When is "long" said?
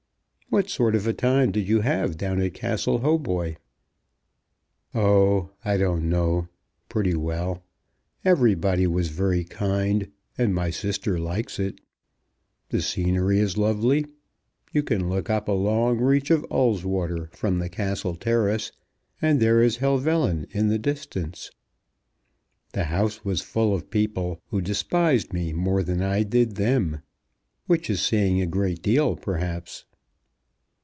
15.53-15.99